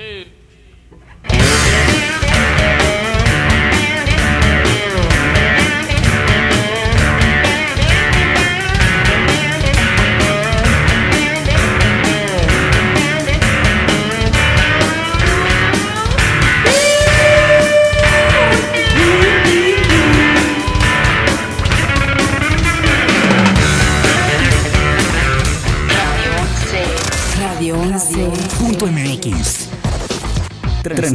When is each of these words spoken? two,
two, 0.00 0.39